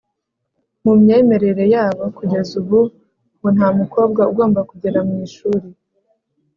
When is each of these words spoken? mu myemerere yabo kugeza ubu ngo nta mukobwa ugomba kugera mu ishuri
mu 0.83 0.93
myemerere 1.01 1.63
yabo 1.75 2.03
kugeza 2.17 2.51
ubu 2.61 2.79
ngo 3.37 3.47
nta 3.55 3.67
mukobwa 3.79 4.21
ugomba 4.31 4.59
kugera 4.69 4.99
mu 5.07 5.15
ishuri 5.27 5.67